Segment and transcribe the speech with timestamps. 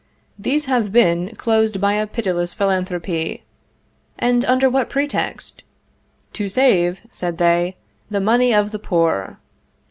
[0.39, 3.43] These have been closed by a pitiless philanthropy;
[4.17, 5.61] and under what pretext?
[6.33, 7.75] "To save," said they,
[8.09, 9.37] "the money of the poor."